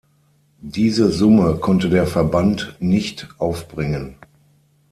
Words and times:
Diese 0.63 1.11
Summe 1.11 1.57
konnte 1.57 1.87
der 1.87 2.07
Verband 2.07 2.75
nicht 2.79 3.27
aufbringen. 3.37 4.15